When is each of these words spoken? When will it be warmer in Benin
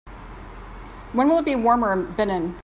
When 1.13 1.29
will 1.29 1.37
it 1.37 1.45
be 1.45 1.55
warmer 1.55 1.93
in 1.93 2.11
Benin 2.15 2.55